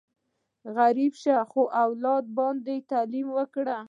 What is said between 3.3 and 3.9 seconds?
وکړه!